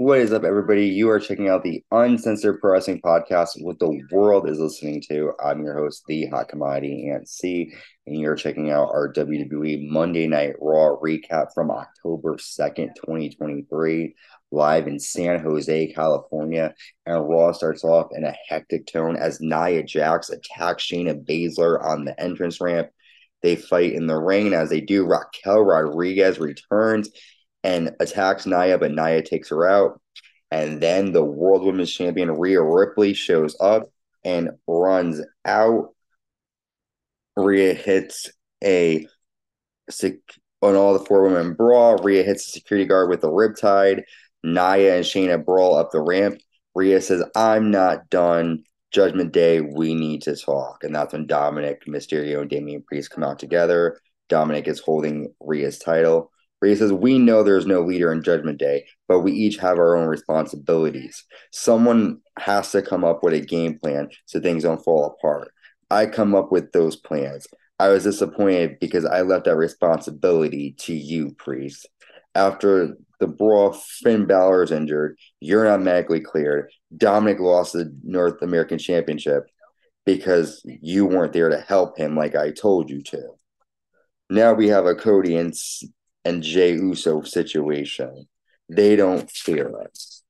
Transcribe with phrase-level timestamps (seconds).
[0.00, 0.86] What is up, everybody?
[0.86, 5.32] You are checking out the Uncensored Pro Wrestling Podcast, what the world is listening to.
[5.44, 7.72] I'm your host, the Hot Commodity Ant C,
[8.06, 14.14] and you're checking out our WWE Monday Night Raw recap from October 2nd, 2023,
[14.52, 16.72] live in San Jose, California.
[17.04, 22.04] And Raw starts off in a hectic tone as Nia Jax attacks Shayna Baszler on
[22.04, 22.88] the entrance ramp.
[23.42, 27.10] They fight in the ring, as they do, Raquel Rodriguez returns
[27.64, 30.00] and attacks Nia, but Nia takes her out.
[30.50, 33.84] And then the World Women's Champion Rhea Ripley shows up
[34.24, 35.94] and runs out.
[37.36, 38.30] Rhea hits
[38.64, 39.06] a
[40.60, 41.96] on all the four women brawl.
[41.96, 44.02] Rhea hits a security guard with a riptide.
[44.42, 46.40] Nia and Shayna brawl up the ramp.
[46.74, 48.64] Rhea says, I'm not done.
[48.90, 50.82] Judgment Day, we need to talk.
[50.82, 54.00] And that's when Dominic, Mysterio, and Damian Priest come out together.
[54.28, 58.58] Dominic is holding Rhea's title where he says, We know there's no leader in Judgment
[58.58, 61.24] Day, but we each have our own responsibilities.
[61.52, 65.52] Someone has to come up with a game plan so things don't fall apart.
[65.90, 67.46] I come up with those plans.
[67.78, 71.88] I was disappointed because I left that responsibility to you, Priest.
[72.34, 75.16] After the brawl, Finn Balor is injured.
[75.40, 76.70] You're not medically cleared.
[76.96, 79.44] Dominic lost the North American Championship
[80.04, 83.22] because you weren't there to help him like I told you to.
[84.30, 85.54] Now we have a Cody and
[86.24, 88.28] and Jey Uso situation.
[88.68, 90.22] They don't fear us.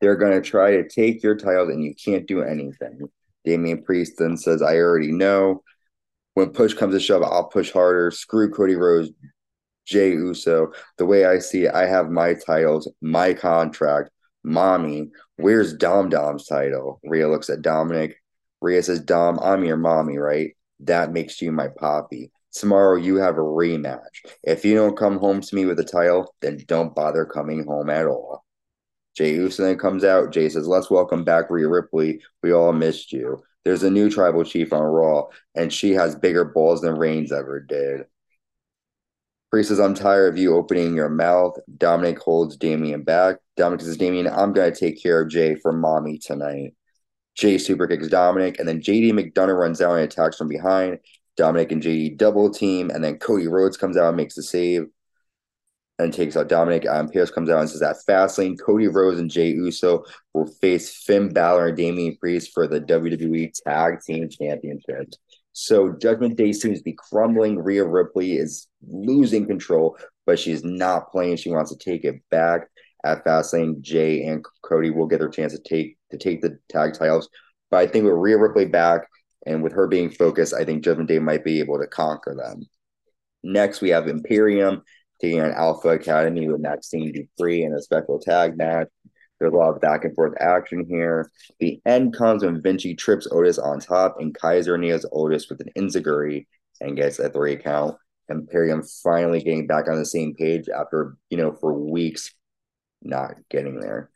[0.00, 3.00] They're going to try to take your title and you can't do anything.
[3.44, 5.62] Damian Priest then says, I already know.
[6.34, 8.10] When push comes to shove, I'll push harder.
[8.10, 9.10] Screw Cody Rhodes,
[9.86, 10.72] Jey Uso.
[10.98, 14.10] The way I see it, I have my titles, my contract.
[14.44, 17.00] Mommy, where's Dom Dom's title?
[17.04, 18.16] Rhea looks at Dominic.
[18.60, 20.56] Rhea says, Dom, I'm your mommy, right?
[20.80, 24.24] That makes you my poppy tomorrow you have a rematch.
[24.42, 27.90] If you don't come home to me with a title, then don't bother coming home
[27.90, 28.44] at all.
[29.16, 30.32] Jey Uso then comes out.
[30.32, 32.20] Jey says, Let's welcome back Rhea Ripley.
[32.42, 33.42] We all missed you.
[33.64, 37.60] There's a new tribal chief on Raw, and she has bigger balls than Reigns ever
[37.60, 38.02] did.
[39.50, 41.56] Priest says, I'm tired of you opening your mouth.
[41.76, 43.36] Dominic holds Damian back.
[43.56, 46.74] Dominic says, Damian, I'm going to take care of Jey for mommy tonight.
[47.36, 50.98] Jey super kicks Dominic, and then JD McDonagh runs out and attacks from behind.
[51.36, 54.86] Dominic and JD double team, and then Cody Rhodes comes out and makes the save
[55.98, 56.84] and takes out Dominic.
[56.86, 60.04] Um, Adam Pearce comes out and says that Fastlane, Cody Rhodes and Jey Uso
[60.34, 65.18] will face Finn Balor and Damian Priest for the WWE Tag Team Championships.
[65.52, 67.58] So Judgment Day seems to be crumbling.
[67.58, 71.36] Rhea Ripley is losing control, but she's not playing.
[71.36, 72.68] She wants to take it back
[73.04, 73.80] at Fastlane.
[73.80, 77.30] Jey and Cody will get their chance to take to take the tag titles.
[77.70, 79.08] But I think with Rhea Ripley back,
[79.46, 82.62] and with her being focused, I think Judgment Day might be able to conquer them.
[83.42, 84.82] Next, we have Imperium
[85.20, 88.88] taking on Alpha Academy with Maxxine Dupri in a special tag match.
[89.38, 91.30] There's a lot of back and forth action here.
[91.60, 95.70] The end comes when Vinci trips Otis on top, and Kaiser nails Otis with an
[95.76, 96.46] enziguri
[96.80, 97.96] and gets a three count.
[98.28, 102.34] Imperium finally getting back on the same page after, you know, for weeks
[103.02, 104.10] not getting there.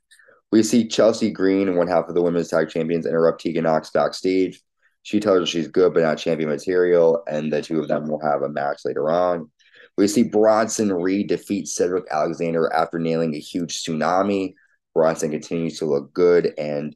[0.51, 4.61] We see Chelsea Green, one half of the women's tag champions, interrupt Tegan Nox backstage.
[5.03, 8.21] She tells her she's good but not champion material, and the two of them will
[8.21, 9.51] have a match later on.
[9.97, 14.55] We see Bronson Reed defeat Cedric Alexander after nailing a huge tsunami.
[14.95, 16.95] Bronson continues to look good and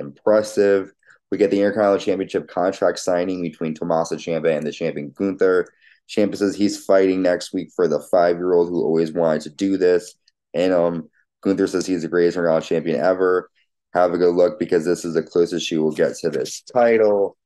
[0.00, 0.92] impressive.
[1.30, 5.66] We get the Intercontinental Championship contract signing between Tommaso Ciampa and the champion Gunther.
[6.08, 10.14] Ciampa says he's fighting next week for the five-year-old who always wanted to do this.
[10.52, 11.08] And um,
[11.42, 13.50] Gunther says he's the greatest Intercontinental champion ever
[13.94, 17.36] have a good look because this is the closest she will get to this title.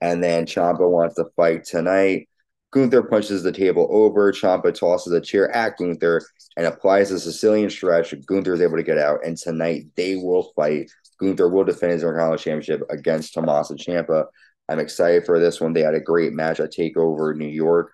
[0.00, 2.28] And then Ciampa wants to fight tonight.
[2.70, 4.30] Gunther punches the table over.
[4.32, 6.20] Ciampa tosses a chair at Gunther
[6.56, 8.14] and applies a Sicilian stretch.
[8.26, 10.90] Gunther is able to get out, and tonight they will fight.
[11.18, 14.26] Gunther will defend his Intercontinental Championship against Tommaso Ciampa.
[14.68, 15.72] I'm excited for this one.
[15.72, 17.92] They had a great match at Takeover New York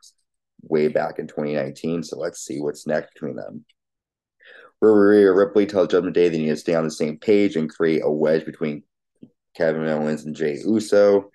[0.63, 2.03] way back in 2019.
[2.03, 3.65] So let's see what's next between them.
[4.91, 8.03] Rhea Ripley tells Judgment Day they need to stay on the same page and create
[8.05, 8.83] a wedge between
[9.57, 11.31] Kevin Owens and Jey Uso.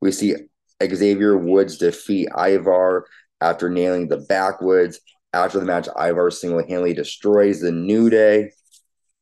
[0.00, 0.36] We see
[0.82, 3.06] Xavier Woods defeat Ivar
[3.40, 5.00] after nailing the backwoods.
[5.32, 8.52] After the match, Ivar single handedly destroys the New Day.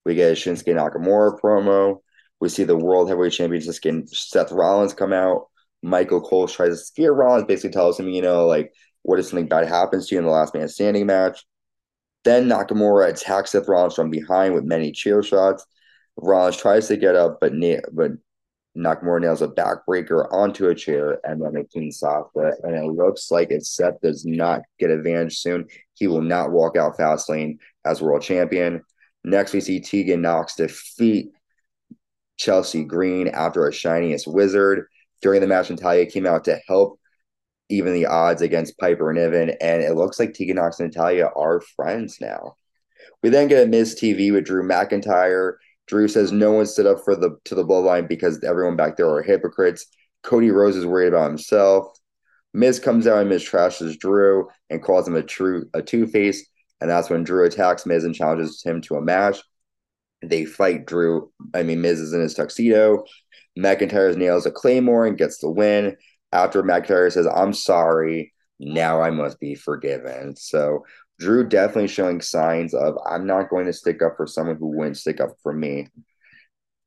[0.04, 2.00] We get a Shinsuke Nakamura promo.
[2.40, 5.46] We see the World Heavyweight Champion Seth Rollins come out.
[5.82, 9.48] Michael Cole tries to scare Rollins, basically tells him, you know, like, what if something
[9.48, 11.44] bad happens to you in the last man standing match?
[12.26, 15.64] Then Nakamura attacks Seth Rollins from behind with many chair shots.
[16.16, 18.10] Rollins tries to get up, but na- but
[18.76, 22.54] Nakamura nails a backbreaker onto a chair and then a Kinshasa.
[22.64, 26.76] And it looks like if Seth does not get advantage soon, he will not walk
[26.76, 28.82] out Fastlane as world champion.
[29.22, 31.30] Next, we see Tegan Nox defeat
[32.38, 34.88] Chelsea Green after a shiniest wizard.
[35.22, 36.98] During the match, Natalya came out to help
[37.68, 41.30] even the odds against Piper and Niven, and it looks like Tegan Nox and Natalya
[41.36, 42.56] are friends now.
[43.22, 45.54] We then get a Miz TV with Drew McIntyre.
[45.86, 49.08] Drew says no one stood up for the to the bloodline because everyone back there
[49.08, 49.86] are hypocrites.
[50.22, 51.98] Cody Rhodes is worried about himself.
[52.52, 56.48] Miz comes out and Miz trashes Drew and calls him a true a two face,
[56.80, 59.40] and that's when Drew attacks Miz and challenges him to a match.
[60.22, 61.30] They fight Drew.
[61.54, 63.04] I mean, Miz is in his tuxedo.
[63.58, 65.96] McIntyre nails a claymore and gets the win.
[66.32, 70.36] After McIntyre says, "I'm sorry," now I must be forgiven.
[70.36, 70.84] So
[71.18, 74.98] Drew definitely showing signs of I'm not going to stick up for someone who wouldn't
[74.98, 75.88] stick up for me.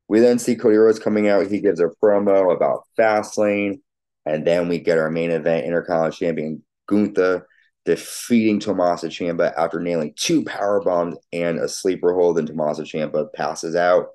[0.08, 1.48] We then see Cody Rhodes coming out.
[1.48, 3.82] He gives a promo about Fastlane,
[4.26, 7.48] and then we get our main event Intercontinental Champion Gunther
[7.86, 12.38] defeating Tommaso Ciampa after nailing two power bombs and a sleeper hold.
[12.38, 14.08] And Tommaso Ciampa passes out.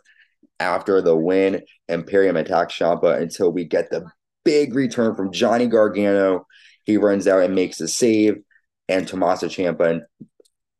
[0.60, 4.06] After the win, Imperium attacks Ciampa until we get the
[4.44, 6.46] big return from Johnny Gargano.
[6.84, 8.42] He runs out and makes a save
[8.88, 10.02] and Tommaso Ciampa and,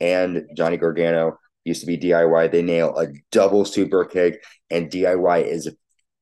[0.01, 2.51] and Johnny Gargano used to be DIY.
[2.51, 5.69] They nail a double super kick, and DIY is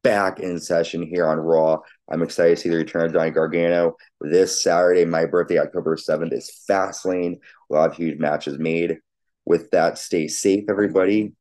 [0.03, 1.79] back in session here on Raw.
[2.11, 5.05] I'm excited to see the return of Johnny Gargano this Saturday.
[5.05, 7.39] My birthday, October 7th, is Fastlane.
[7.71, 8.99] A lot of huge matches made.
[9.44, 11.35] With that, stay safe, everybody,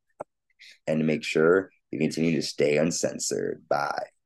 [0.87, 3.63] and make sure you continue to stay uncensored.
[3.69, 4.11] Bye.